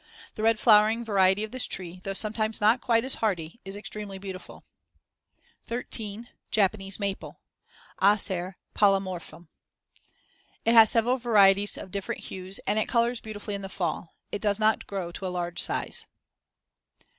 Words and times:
The 0.33 0.41
red 0.41 0.59
flowering 0.59 1.05
variety 1.05 1.43
of 1.43 1.51
this 1.51 1.67
tree, 1.67 2.01
though 2.03 2.15
sometimes 2.15 2.59
not 2.59 2.81
quite 2.81 3.05
as 3.05 3.13
hardy, 3.21 3.59
is 3.63 3.75
extremely 3.75 4.17
beautiful. 4.17 4.65
13. 5.67 6.27
Japanese 6.49 6.99
maple 6.99 7.39
(Acer 8.01 8.55
polymorphum) 8.73 9.49
It 10.65 10.73
has 10.73 10.89
several 10.89 11.17
varieties 11.19 11.77
of 11.77 11.91
different 11.91 12.21
hues 12.21 12.59
and 12.65 12.79
it 12.79 12.89
colors 12.89 13.21
beautifully 13.21 13.53
in 13.53 13.61
the 13.61 13.69
fall; 13.69 14.15
it 14.31 14.41
does 14.41 14.59
not 14.59 14.87
grow 14.87 15.11
to 15.11 15.29
large 15.29 15.61
size. 15.61 16.07